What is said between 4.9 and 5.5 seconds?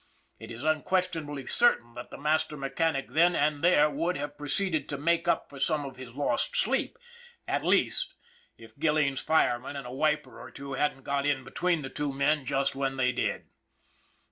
make up